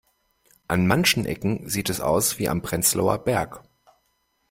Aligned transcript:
An 0.67 0.87
manchen 0.87 1.27
Ecken 1.27 1.69
sieht 1.69 1.87
es 1.91 2.01
aus 2.01 2.39
wie 2.39 2.49
am 2.49 2.63
Prenzlauer 2.63 3.19
Berg. 3.19 3.61